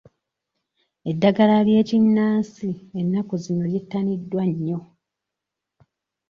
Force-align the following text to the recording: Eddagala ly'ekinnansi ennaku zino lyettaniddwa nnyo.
Eddagala 1.11 1.55
ly'ekinnansi 1.67 2.69
ennaku 2.99 3.33
zino 3.43 3.63
lyettaniddwa 3.71 4.43
nnyo. 4.51 4.79